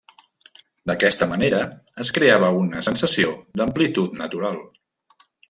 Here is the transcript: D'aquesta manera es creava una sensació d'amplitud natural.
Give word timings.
D'aquesta 0.91 1.27
manera 1.33 1.59
es 2.05 2.11
creava 2.15 2.49
una 2.61 2.81
sensació 2.89 3.35
d'amplitud 3.63 4.19
natural. 4.25 4.61